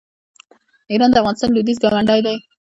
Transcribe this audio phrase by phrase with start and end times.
[0.91, 2.35] ایران د افغانستان لویدیځ ګاونډی دی.